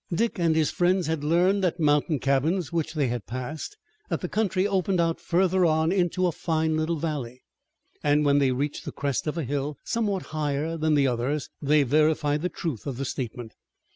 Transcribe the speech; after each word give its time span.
Dick 0.11 0.39
and 0.39 0.55
his 0.55 0.71
friends 0.71 1.05
had 1.05 1.23
learned, 1.23 1.63
at 1.63 1.79
mountain 1.79 2.17
cabins 2.17 2.73
which 2.73 2.95
they 2.95 3.05
had 3.05 3.27
passed, 3.27 3.77
that 4.09 4.21
the 4.21 4.27
country 4.27 4.65
opened 4.65 4.99
out 4.99 5.21
further 5.21 5.63
on 5.63 5.91
into 5.91 6.25
a 6.25 6.31
fine 6.31 6.75
little 6.75 6.95
valley, 6.95 7.43
and 8.03 8.25
when 8.25 8.39
they 8.39 8.51
reached 8.51 8.83
the 8.83 8.91
crest 8.91 9.27
of 9.27 9.37
a 9.37 9.43
hill 9.43 9.77
somewhat 9.83 10.23
higher 10.33 10.75
than 10.75 10.95
the 10.95 11.05
others, 11.05 11.51
they 11.61 11.83
verified 11.83 12.41
the 12.41 12.49
truth 12.49 12.87
of 12.87 12.97
the 12.97 13.05
statement. 13.05 13.53